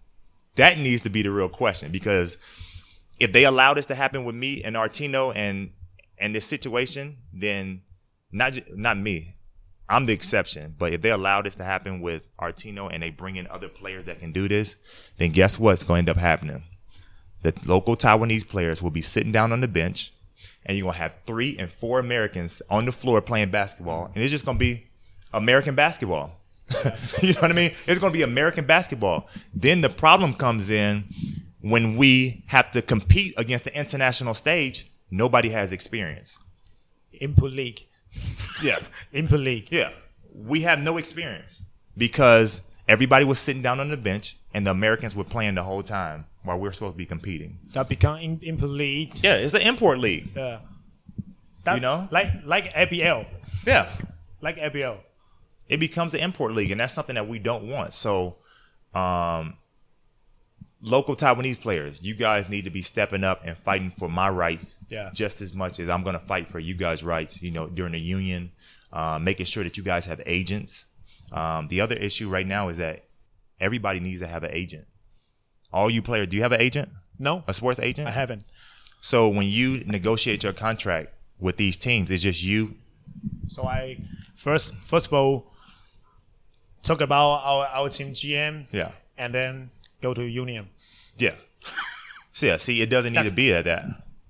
[0.56, 2.38] That needs to be the real question because
[3.20, 5.72] if they allow this to happen with me and Artino and
[6.18, 7.82] and this situation, then
[8.32, 9.36] not not me,
[9.90, 10.76] I'm the exception.
[10.78, 14.06] But if they allow this to happen with Artino and they bring in other players
[14.06, 14.76] that can do this,
[15.18, 16.64] then guess what's going to end up happening?
[17.42, 20.14] The local Taiwanese players will be sitting down on the bench
[20.66, 24.32] and you're gonna have three and four Americans on the floor playing basketball, and it's
[24.32, 24.88] just gonna be
[25.34, 26.40] American basketball.
[27.22, 27.72] you know what I mean?
[27.88, 29.30] It's gonna be American basketball.
[29.54, 31.06] Then the problem comes in
[31.62, 34.92] when we have to compete against the international stage.
[35.10, 36.40] Nobody has experience.
[37.20, 37.80] Input league.
[38.62, 38.80] Yeah.
[39.12, 39.70] Input league.
[39.72, 39.90] Yeah.
[40.34, 41.64] We have no experience
[41.98, 45.84] because everybody was sitting down on the bench and the Americans were playing the whole
[45.84, 47.60] time while we're supposed to be competing.
[47.74, 49.20] That become in, import league.
[49.22, 50.30] Yeah, it's an import league.
[50.36, 50.60] Yeah.
[51.64, 53.26] That, you know, like like ABL.
[53.66, 53.90] Yeah.
[54.42, 54.98] Like ABL.
[55.70, 57.94] It becomes an import league, and that's something that we don't want.
[57.94, 58.38] So,
[58.94, 59.58] um,
[60.82, 64.80] local Taiwanese players, you guys need to be stepping up and fighting for my rights
[64.90, 65.10] yeah.
[65.14, 67.42] just as much as I'm going to fight for you guys' rights.
[67.42, 68.52] You know, during the union,
[68.92, 70.86] uh, making sure that you guys have agents.
[71.32, 73.06] Um, the other issue right now is that
[73.60, 74.86] everybody needs to have an agent.
[75.72, 76.90] All you players, do you have an agent?
[77.18, 77.44] No.
[77.48, 78.08] A sports agent?
[78.08, 78.44] I haven't.
[79.02, 82.76] So when you negotiate your contract with these teams, it's just you.
[83.48, 84.00] So I
[84.36, 85.53] first first of all
[86.84, 88.72] talk about our, our team GM.
[88.72, 88.92] Yeah.
[89.18, 89.70] And then
[90.02, 90.70] go to union.
[91.18, 91.36] Yeah.
[92.32, 93.86] so yeah, see, it doesn't need that's, to be at that.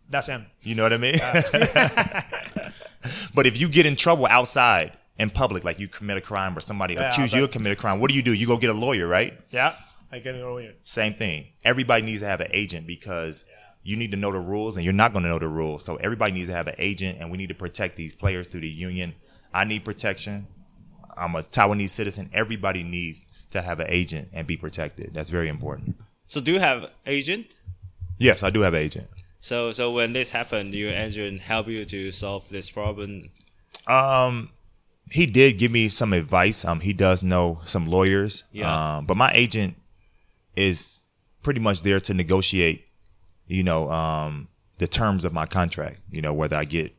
[0.10, 0.46] That's him.
[0.62, 1.16] You know what I mean?
[1.22, 2.72] Uh,
[3.34, 6.62] but if you get in trouble outside in public, like you commit a crime or
[6.62, 8.34] somebody yeah, accuse you of committing a crime, what do you do?
[8.34, 9.40] You go get a lawyer, right?
[9.52, 9.76] Yeah,
[10.12, 10.74] I get a lawyer.
[10.84, 11.48] Same thing.
[11.64, 13.56] Everybody needs to have an agent because yeah.
[13.84, 15.84] you need to know the rules, and you're not going to know the rules.
[15.84, 18.62] So everybody needs to have an agent, and we need to protect these players through
[18.62, 19.16] the union.
[19.54, 20.48] I need protection.
[21.18, 22.30] I'm a Taiwanese citizen.
[22.34, 25.14] Everybody needs to have an agent and be protected.
[25.14, 25.96] That's very important.
[26.28, 27.56] So, do you have agent?
[28.18, 29.08] Yes, I do have an agent.
[29.40, 33.30] So, so when this happened, your agent help you to solve this problem?
[33.88, 34.50] Um,
[35.12, 36.64] he did give me some advice.
[36.64, 38.46] Um, he does know some lawyers.
[38.52, 38.98] Yeah.
[38.98, 39.76] Um, but my agent
[40.56, 41.02] is
[41.42, 42.88] pretty much there to negotiate.
[43.48, 44.48] You know, um,
[44.78, 46.00] the terms of my contract.
[46.10, 46.96] You know, whether I get,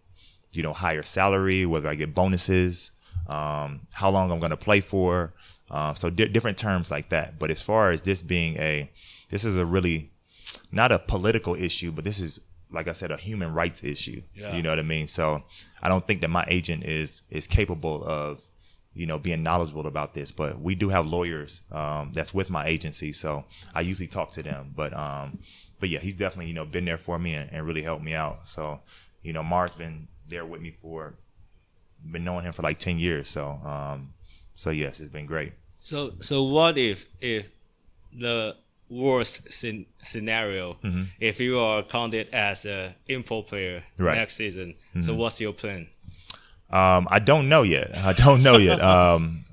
[0.53, 2.90] you know, higher salary, whether I get bonuses,
[3.27, 5.35] um, how long I'm going to play for.
[5.71, 7.39] Uh, so di- different terms like that.
[7.39, 8.91] But as far as this being a,
[9.31, 10.11] this is a really
[10.71, 12.41] not a political issue, but this is
[12.75, 14.21] like I said, a human rights issue.
[14.35, 14.55] Yeah.
[14.55, 15.07] You know what I mean?
[15.07, 15.45] So
[15.83, 18.43] I don't think that my agent is is capable of,
[18.93, 20.33] you know, being knowledgeable about this.
[20.33, 24.43] But we do have lawyers um, that's with my agency, so I usually talk to
[24.43, 24.73] them.
[24.75, 25.39] But um,
[25.81, 28.15] but yeah, he's definitely you know been there for me and, and really helped me
[28.15, 28.49] out.
[28.49, 28.81] So
[29.23, 31.15] you know, Mar's been there with me for
[32.11, 33.29] been knowing him for like ten years.
[33.29, 34.14] So um,
[34.55, 35.53] so yes, it's been great.
[35.81, 37.51] So so what if if
[38.12, 38.57] the
[38.88, 41.05] worst scen- scenario mm-hmm.
[41.19, 44.17] if you are counted as a import player right.
[44.17, 44.75] next season.
[44.90, 45.03] Mm-hmm.
[45.03, 45.88] So what's your plan?
[46.71, 47.97] Um, I don't know yet.
[47.97, 48.81] I don't know yet.
[48.81, 49.45] Um,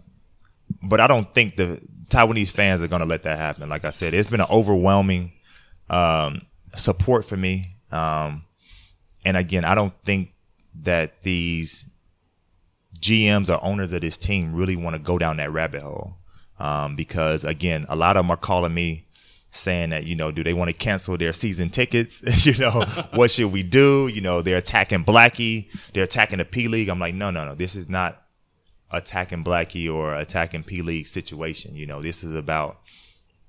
[0.84, 3.70] but I don't think the Taiwanese fans are going to let that happen.
[3.70, 5.34] Like I said, it's been an overwhelming
[5.90, 6.42] um,
[6.76, 7.78] support for me.
[7.92, 8.44] Um,
[9.24, 10.34] and again, I don't think
[10.82, 11.86] that these
[13.02, 16.16] GMs or owners of this team really want to go down that rabbit hole.
[16.60, 19.06] Um, because again, a lot of them are calling me
[19.54, 22.24] saying that you know do they want to cancel their season tickets?
[22.46, 24.08] You know what should we do?
[24.08, 26.90] You know they're attacking blackie they're attacking the p league.
[26.90, 28.24] I'm like no no no this is not
[28.92, 31.76] attacking blackie or attacking p league situation.
[31.76, 32.80] You know this is about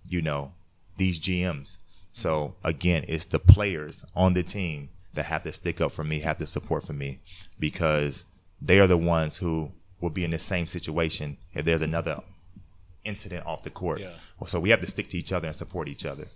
[0.08, 0.52] you know
[0.96, 1.78] these gms
[2.12, 6.20] so again it's the players on the team that have to stick up for me
[6.20, 7.18] have to support for me
[7.58, 8.24] because
[8.64, 12.18] they are the ones who will be in the same situation if there's another
[13.04, 14.00] incident off the court.
[14.00, 14.10] Yeah.
[14.46, 16.26] So we have to stick to each other and support each other.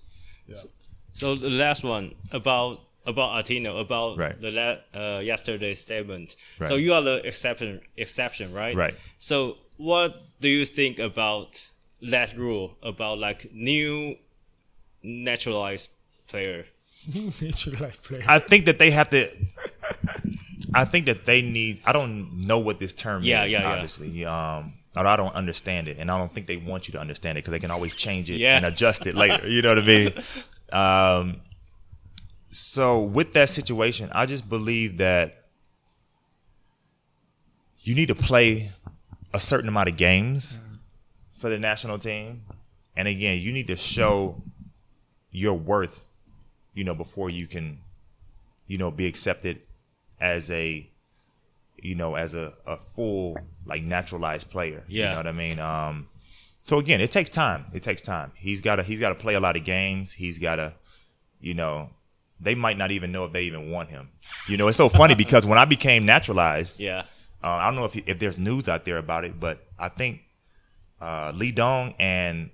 [0.46, 0.56] Yeah.
[0.56, 0.68] So,
[1.12, 4.40] so the last one about about Artino about right.
[4.40, 6.36] the la- uh, yesterday's statement.
[6.58, 6.68] Right.
[6.68, 8.74] So you are the exception exception, right?
[8.74, 8.94] Right.
[9.18, 11.68] So what do you think about
[12.02, 14.16] that rule about like new
[15.02, 15.90] naturalized
[16.26, 16.64] player?
[17.14, 18.24] naturalized player.
[18.26, 19.30] I think that they have to.
[20.74, 21.80] I think that they need.
[21.84, 23.52] I don't know what this term yeah, is.
[23.52, 24.58] Yeah, obviously, yeah.
[24.58, 27.42] Um, I don't understand it, and I don't think they want you to understand it
[27.42, 28.56] because they can always change it yeah.
[28.56, 29.46] and adjust it later.
[29.46, 30.12] You know what I mean?
[30.72, 31.42] Um,
[32.50, 35.44] so with that situation, I just believe that
[37.82, 38.72] you need to play
[39.32, 40.58] a certain amount of games
[41.32, 42.42] for the national team,
[42.96, 44.42] and again, you need to show
[45.30, 46.04] your worth,
[46.74, 47.78] you know, before you can,
[48.66, 49.60] you know, be accepted
[50.20, 50.88] as a
[51.78, 54.84] you know, as a, a full like naturalized player.
[54.88, 55.04] Yeah.
[55.04, 55.58] You know what I mean?
[55.58, 56.06] Um,
[56.64, 57.66] so again, it takes time.
[57.72, 58.32] It takes time.
[58.34, 60.12] He's got to he's got to play a lot of games.
[60.12, 60.74] He's got to,
[61.40, 61.90] you know,
[62.40, 64.10] they might not even know if they even want him.
[64.48, 67.04] You know, it's so funny because when I became naturalized, yeah,
[67.42, 70.22] uh, I don't know if if there's news out there about it, but I think
[71.00, 72.50] uh, Lee Dong and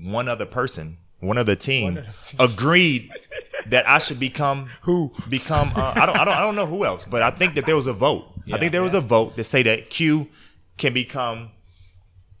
[0.00, 1.98] one other person one of the team,
[2.38, 3.10] agreed
[3.66, 5.72] that I should become who become.
[5.74, 6.16] Uh, I don't.
[6.16, 6.34] I don't.
[6.34, 8.26] I don't know who else, but I think that there was a vote.
[8.44, 8.84] Yeah, I think there yeah.
[8.84, 10.28] was a vote to say that Q
[10.76, 11.50] can become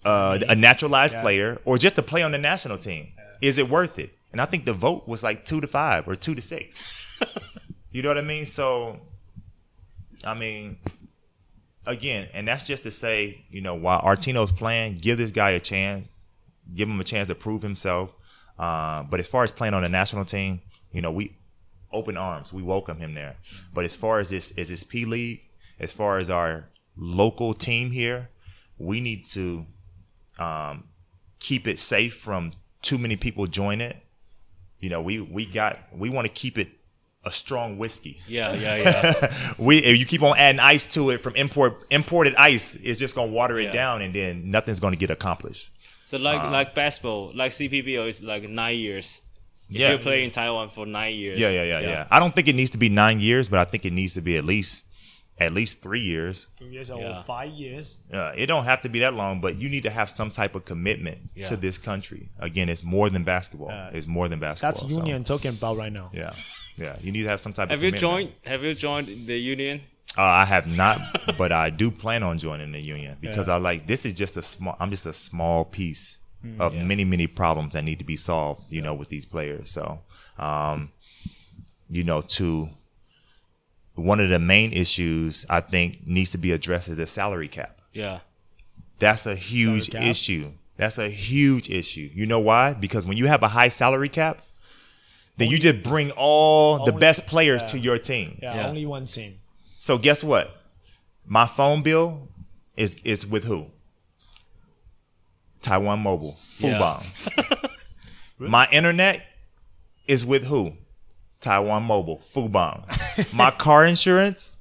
[0.04, 1.22] uh, a naturalized yeah.
[1.22, 3.08] player or just to play on the national team.
[3.40, 4.12] Is it worth it?
[4.32, 7.20] And I think the vote was like two to five or two to six.
[7.90, 8.46] you know what I mean?
[8.46, 9.00] So,
[10.24, 10.78] I mean,
[11.86, 15.60] again, and that's just to say, you know, while Artino's playing, give this guy a
[15.60, 16.28] chance,
[16.74, 18.14] give him a chance to prove himself
[18.60, 20.60] uh, but as far as playing on the national team,
[20.92, 21.36] you know, we
[21.92, 23.36] open arms, we welcome him there.
[23.72, 25.42] But as far as this, as this P League,
[25.78, 28.28] as far as our local team here,
[28.78, 29.66] we need to
[30.38, 30.84] um,
[31.38, 33.96] keep it safe from too many people join it.
[34.78, 36.68] You know, we we got we want to keep it
[37.24, 38.20] a strong whiskey.
[38.26, 39.52] Yeah, yeah, yeah.
[39.58, 43.14] we if you keep on adding ice to it from import imported ice, it's just
[43.14, 43.72] gonna water it yeah.
[43.72, 45.70] down, and then nothing's gonna get accomplished.
[46.06, 49.20] So like um, like basketball, like CPBL is like nine years.
[49.70, 49.90] If yeah.
[49.90, 51.38] you're playing in Taiwan for nine years.
[51.38, 52.06] Yeah, yeah, yeah, yeah, yeah.
[52.10, 54.20] I don't think it needs to be nine years, but I think it needs to
[54.20, 54.84] be at least
[55.40, 56.48] at least three years.
[56.56, 57.22] Three years or yeah.
[57.22, 58.00] five years.
[58.12, 60.54] Yeah, it don't have to be that long, but you need to have some type
[60.54, 61.48] of commitment yeah.
[61.48, 62.28] to this country.
[62.38, 63.70] Again, it's more than basketball.
[63.70, 64.72] Uh, it's more than basketball.
[64.72, 65.36] That's union so.
[65.36, 66.10] talking about right now.
[66.12, 66.34] Yeah,
[66.76, 66.96] yeah.
[67.00, 67.70] You need to have some type.
[67.70, 68.32] Have you joined?
[68.44, 69.80] Have you joined the union?
[70.18, 71.00] Uh, I have not,
[71.38, 73.54] but I do plan on joining the union because yeah.
[73.54, 74.76] I like this is just a small.
[74.78, 76.19] I'm just a small piece
[76.58, 76.84] of yeah.
[76.84, 78.70] many many problems that need to be solved.
[78.70, 79.70] You know, with these players.
[79.70, 80.00] So,
[80.38, 80.90] um,
[81.88, 82.68] you know, to
[83.94, 87.80] one of the main issues I think needs to be addressed is a salary cap.
[87.92, 88.20] Yeah,
[88.98, 90.52] that's a huge issue.
[90.76, 92.08] That's a huge issue.
[92.14, 92.72] You know why?
[92.72, 94.40] Because when you have a high salary cap,
[95.36, 97.68] then only, you just bring all the best players yeah.
[97.68, 98.38] to your team.
[98.42, 99.40] Yeah, yeah, only one team.
[99.58, 100.56] So guess what?
[101.26, 102.28] My phone bill
[102.76, 103.66] is is with who?
[105.62, 107.04] Taiwan Mobile, Fubon.
[108.42, 108.48] Yeah.
[108.48, 109.20] My internet
[110.06, 110.72] is with who?
[111.40, 112.86] Taiwan Mobile, Fubon.
[113.34, 114.56] My car insurance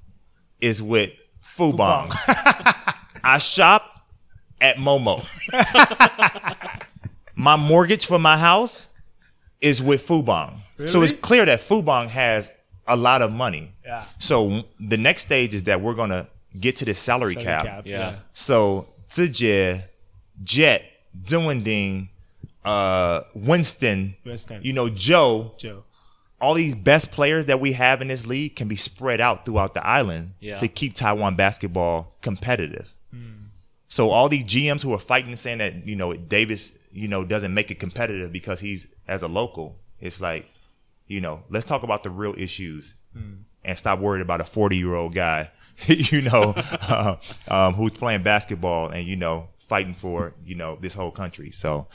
[0.60, 2.12] is with Fubon.
[3.24, 3.90] I shop
[4.60, 5.26] at Momo.
[7.36, 8.88] my mortgage for my house
[9.62, 10.56] is with Fubon.
[10.78, 10.92] Really?
[10.92, 12.52] So it's clear that Fubon has
[12.88, 13.72] a lot of money.
[13.86, 14.04] Yeah.
[14.20, 16.28] So the next stage is that we're gonna
[16.60, 17.66] get to the salary, salary cap.
[17.66, 17.86] cap.
[17.86, 18.16] Yeah.
[18.34, 19.84] So Zijie,
[20.44, 20.84] Jet,
[21.24, 22.10] Ding,
[22.66, 25.84] uh, Winston, Winston, you know, Joe, Joe.
[26.42, 29.74] All these best players that we have in this league can be spread out throughout
[29.74, 30.56] the island yeah.
[30.58, 32.94] to keep Taiwan basketball competitive.
[33.14, 33.48] Mm.
[33.90, 37.54] So all these GMs who are fighting saying that, you know, Davis, you know, doesn't
[37.54, 40.50] make it competitive because he's as a local, it's like
[41.10, 43.40] you know, let's talk about the real issues mm.
[43.66, 45.50] and stop worrying about a 40 year old guy,
[45.88, 47.18] you know, uh,
[47.50, 51.52] um, who's playing basketball and, you know, fighting for, you know, this whole country.
[51.52, 51.88] So,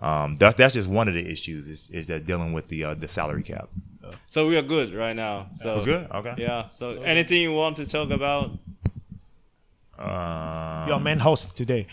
[0.00, 2.94] um, that's, that's just one of the issues is, is that dealing with the, uh,
[2.94, 3.68] the salary cap.
[4.28, 5.48] So we are good right now.
[5.54, 6.10] So we're good.
[6.10, 6.34] Okay.
[6.38, 6.68] Yeah.
[6.70, 8.58] So, so anything you want to talk about?
[9.98, 11.86] Um, Your main host today.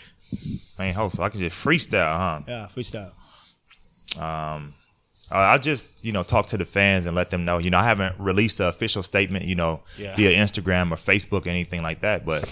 [0.78, 1.16] Main host.
[1.16, 2.40] So I can just freestyle, huh?
[2.46, 3.12] Yeah, freestyle.
[4.20, 4.74] Um,
[5.30, 7.58] uh, I just you know talk to the fans and let them know.
[7.58, 10.16] You know, I haven't released an official statement, you know, yeah.
[10.16, 12.24] via Instagram or Facebook or anything like that.
[12.24, 12.42] But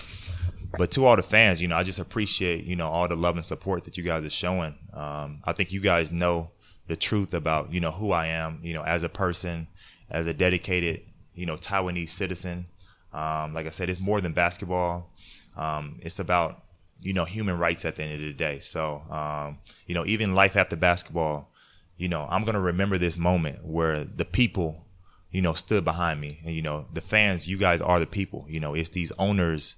[0.76, 3.36] but to all the fans, you know, I just appreciate you know all the love
[3.36, 4.74] and support that you guys are showing.
[4.92, 6.50] Um, I think you guys know
[6.86, 9.68] the truth about you know who I am, you know, as a person,
[10.10, 11.02] as a dedicated
[11.34, 12.66] you know Taiwanese citizen.
[13.12, 15.10] Um, like I said, it's more than basketball.
[15.56, 16.62] Um, it's about
[17.00, 18.60] you know human rights at the end of the day.
[18.60, 21.50] So um, you know, even life after basketball
[21.98, 24.86] you know, I'm gonna remember this moment where the people,
[25.30, 28.46] you know, stood behind me, and you know, the fans, you guys are the people.
[28.48, 29.74] You know, it's these owners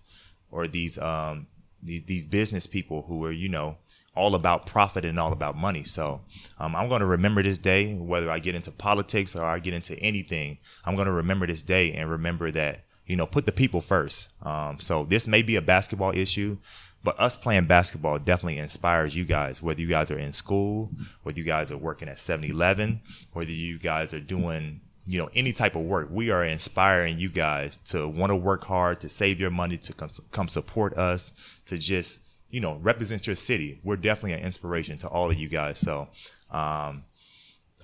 [0.50, 1.46] or these um
[1.82, 3.76] these, business people who are, you know,
[4.14, 5.84] all about profit and all about money.
[5.84, 6.20] So
[6.58, 9.74] um, I'm going to remember this day, whether I get into politics or I get
[9.74, 10.58] into anything.
[10.84, 14.28] I'm going to remember this day and remember that you know put the people first.
[14.42, 16.58] Um, so this may be a basketball issue,
[17.02, 20.90] but us playing basketball definitely inspires you guys, whether you guys are in school,
[21.22, 23.00] whether you guys are working at 7 Eleven,
[23.32, 26.08] whether you guys are doing, you know, any type of work.
[26.10, 29.92] We are inspiring you guys to want to work hard, to save your money, to
[29.92, 31.32] come, come support us,
[31.66, 33.80] to just, you know, represent your city.
[33.82, 35.78] We're definitely an inspiration to all of you guys.
[35.78, 36.08] So,
[36.50, 37.04] um,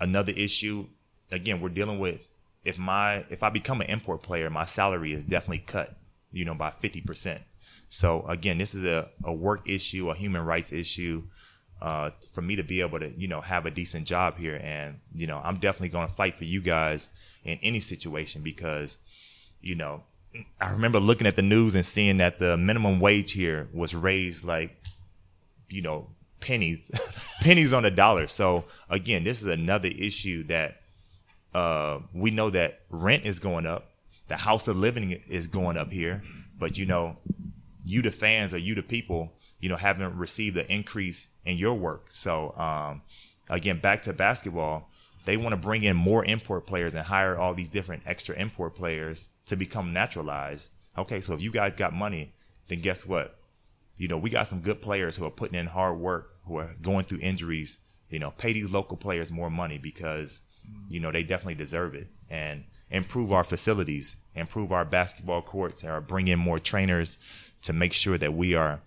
[0.01, 0.87] another issue,
[1.31, 2.21] again, we're dealing with
[2.65, 5.97] if my, if I become an import player, my salary is definitely cut,
[6.33, 7.41] you know, by 50%.
[7.89, 11.25] So again, this is a, a work issue, a human rights issue.
[11.81, 14.99] Uh, for me to be able to, you know, have a decent job here, and
[15.15, 17.11] you know, I'm definitely going to fight for you guys
[17.45, 18.97] in any situation because,
[19.61, 20.03] you know,
[20.61, 24.45] I remember looking at the news and seeing that the minimum wage here was raised
[24.45, 24.77] like,
[25.69, 26.09] you know,
[26.41, 26.91] pennies,
[27.41, 28.27] pennies on a dollar.
[28.27, 30.79] So again, this is another issue that
[31.55, 33.91] uh, we know that rent is going up,
[34.29, 36.23] the house of living is going up here,
[36.59, 37.17] but you know,
[37.85, 41.75] you the fans or you the people, you know, haven't received the increase in your
[41.75, 42.07] work.
[42.11, 43.03] So um,
[43.49, 44.91] again, back to basketball,
[45.25, 48.75] they want to bring in more import players and hire all these different extra import
[48.75, 50.71] players to become naturalized.
[50.99, 52.35] Okay, so if you guys got money,
[52.69, 53.39] then guess what?
[53.97, 56.71] You know, we got some good players who are putting in hard work, who are
[56.83, 57.79] going through injuries.
[58.09, 60.43] You know, pay these local players more money because,
[60.89, 62.09] you know, they definitely deserve it.
[62.31, 67.19] And improve our facilities, improve our basketball courts, or bring in more trainers
[67.63, 68.81] to make sure that we are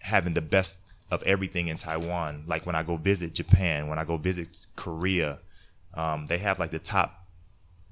[0.00, 2.44] having the best of everything in Taiwan.
[2.46, 5.40] Like when I go visit Japan, when I go visit Korea,
[5.94, 7.26] um, they have like the top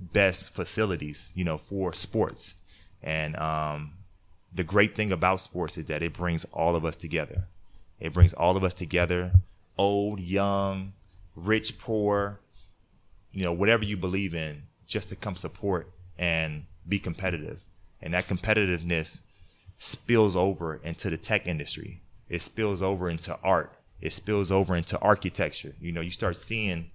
[0.00, 2.54] best facilities, you know, for sports.
[3.02, 3.92] And um,
[4.52, 7.48] the great thing about sports is that it brings all of us together.
[7.98, 9.32] It brings all of us together,
[9.78, 10.92] old, young,
[11.34, 12.40] rich, poor,
[13.32, 17.64] you know, whatever you believe in, just to come support and be competitive.
[18.02, 19.20] And that competitiveness
[19.78, 22.00] spills over into the tech industry.
[22.28, 23.72] It spills over into art.
[24.00, 25.74] It spills over into architecture.
[25.80, 26.90] You know, you start seeing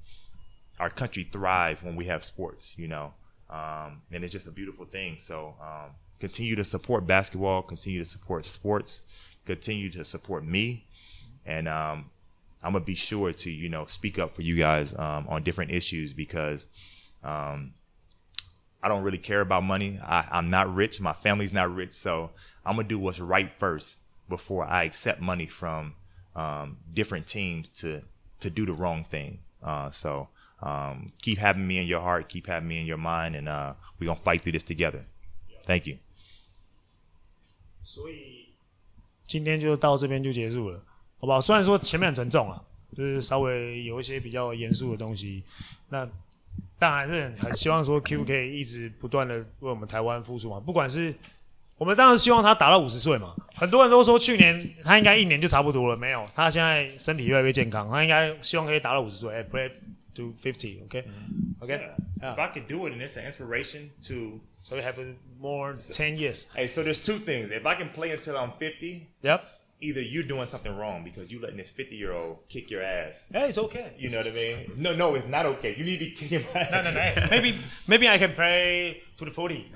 [0.79, 3.13] our country thrive when we have sports, you know.
[3.49, 5.15] Um, and it's just a beautiful thing.
[5.19, 9.01] So, um, continue to support basketball, continue to support sports,
[9.45, 10.86] continue to support me,
[11.45, 12.09] and um,
[12.63, 15.71] I'm gonna be sure to you know speak up for you guys um, on different
[15.71, 16.65] issues because
[17.23, 17.73] um,
[18.82, 19.99] I don't really care about money.
[20.03, 21.01] I, I'm not rich.
[21.01, 22.32] My family's not rich, so
[22.65, 23.97] I'm gonna do what's right first
[24.30, 25.95] before I accept money from
[26.34, 28.03] um, different teams to
[28.41, 29.39] to do the wrong thing.
[29.62, 30.28] Uh, so
[30.61, 33.74] um, keep having me in your heart, keep having me in your mind, and uh,
[33.99, 35.05] we're gonna fight through this together.
[35.64, 35.99] Thank you.
[37.84, 38.49] 所以
[39.26, 40.82] 今天就到这边就结束了，
[41.20, 41.41] 好不好？
[41.41, 42.62] 虽然说前面很沉重啊，
[42.97, 45.45] 就是稍微有一些比较严肃的东西，
[45.89, 46.09] 那
[46.78, 51.14] 但还是很希望说 Q 可以一直不断的为我们台湾付出嘛，不管是。
[51.82, 53.34] 我们当然希望他打到五十岁嘛。
[53.55, 59.34] 很多人都说去年他应该一年就差不多了，没有，他现在身体越来越健康，他应该希望可以打到五十岁。
[59.34, 59.71] 哎，play
[60.13, 61.03] to fifty, okay,
[61.59, 61.79] okay.
[62.21, 64.93] If I could do it, and it's an inspiration to, so we have
[65.39, 66.45] more ten years.
[66.53, 67.49] Hey, so there's two things.
[67.49, 69.41] If I can play until I'm fifty, yep.
[69.82, 73.25] Either you're doing something wrong because you letting this 50 year old kick your ass.
[73.32, 73.93] Hey, it's okay.
[73.97, 74.71] You know what I mean?
[74.77, 75.75] No, no, it's not okay.
[75.75, 76.71] You need to be kicking my ass.
[76.71, 77.27] No, no, no.
[77.32, 77.55] maybe,
[77.88, 79.71] maybe I can play to the 40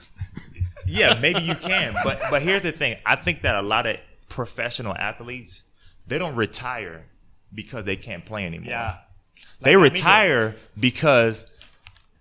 [0.88, 2.98] yeah, maybe you can, but but here's the thing.
[3.06, 3.98] I think that a lot of
[4.30, 5.64] professional athletes
[6.08, 7.06] they don't retire
[7.54, 8.70] because they can't play anymore.
[8.70, 8.98] Yeah.
[9.38, 11.48] Like they retire because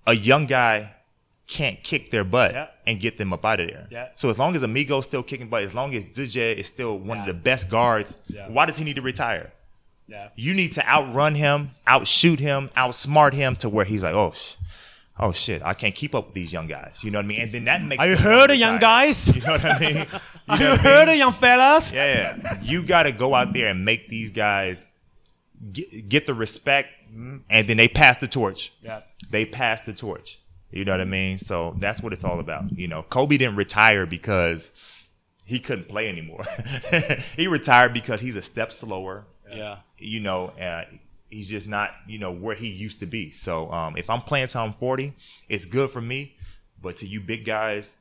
[0.06, 0.94] a young guy
[1.46, 2.68] can't kick their butt yeah.
[2.86, 3.86] and get them up out of there.
[3.90, 4.08] Yeah.
[4.14, 7.18] So as long as Amigo's still kicking butt, as long as DJ is still one
[7.18, 7.22] yeah.
[7.22, 8.48] of the best guards, yeah.
[8.48, 9.52] why does he need to retire?
[10.06, 10.28] Yeah.
[10.36, 14.34] You need to outrun him, outshoot him, outsmart him to where he's like, oh,
[15.18, 17.02] oh shit, I can't keep up with these young guys.
[17.02, 17.40] You know what I mean?
[17.40, 18.02] And then that makes.
[18.02, 19.28] Have you heard of young guys?
[19.34, 20.06] You know what I mean?
[20.46, 21.14] You Have you heard mean?
[21.14, 21.90] of young fellas?
[21.90, 22.60] Yeah, yeah.
[22.62, 24.92] You got to go out there and make these guys
[25.72, 27.38] get, get the respect, mm-hmm.
[27.48, 28.72] and then they pass the torch.
[28.82, 29.00] Yeah.
[29.30, 30.38] They pass the torch.
[30.74, 31.38] You know what I mean?
[31.38, 32.76] So that's what it's all about.
[32.76, 34.72] You know, Kobe didn't retire because
[35.44, 36.42] he couldn't play anymore.
[37.36, 39.24] he retired because he's a step slower.
[39.48, 39.78] Yeah.
[39.98, 40.82] You know, uh,
[41.30, 43.30] he's just not, you know, where he used to be.
[43.30, 45.12] So um, if I'm playing till I'm 40,
[45.48, 46.34] it's good for me.
[46.82, 47.96] But to you big guys,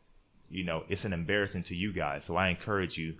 [0.49, 2.25] you know, it's an embarrassment to you guys.
[2.25, 3.17] So I encourage you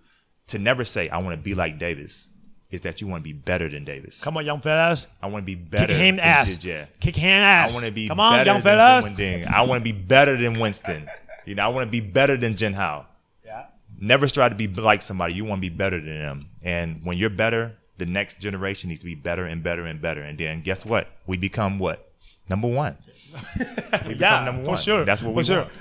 [0.48, 2.28] to never say, I want to be like Davis.
[2.74, 4.24] Is that you want to be better than Davis?
[4.24, 5.06] Come on, young fellas.
[5.22, 5.86] I want to be better.
[5.86, 6.66] Kick him ass.
[6.66, 6.88] Yeah.
[7.00, 7.72] Kick him ass.
[7.72, 9.06] I want to be Come on, young fellas.
[9.06, 11.08] I want to be better than Winston.
[11.46, 13.06] You know, I want to be better than Jin Hao.
[13.46, 13.66] Yeah.
[14.02, 15.36] Never strive to be like somebody.
[15.36, 16.46] You want to be better than them.
[16.64, 20.24] And when you're better, the next generation needs to be better and better and better.
[20.24, 21.10] And then guess what?
[21.28, 22.12] We become what?
[22.50, 22.98] Number one.
[24.08, 24.78] we yeah, number one.
[24.78, 25.06] for sure.
[25.06, 25.72] That's what we for want.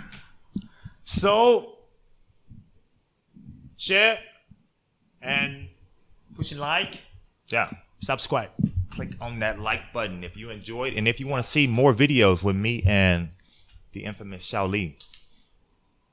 [1.04, 1.78] So
[3.78, 4.18] share
[5.22, 5.68] and
[6.35, 7.03] push like.
[7.47, 7.69] Yeah.
[7.99, 8.49] Subscribe.
[8.89, 11.93] Click on that like button if you enjoyed, and if you want to see more
[11.93, 13.29] videos with me and
[13.91, 14.97] the infamous Shao Li,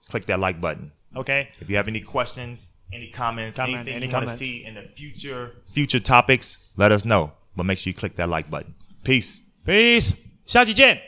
[0.09, 0.93] click that like button.
[1.17, 1.49] Okay.
[1.61, 4.75] If you have any questions, any comments, Comment, anything any you want to see in
[4.75, 7.33] the future future topics, let us know.
[7.57, 8.75] But make sure you click that like button.
[9.05, 9.41] Peace.
[9.65, 10.15] Peace.
[10.47, 11.08] 下期见。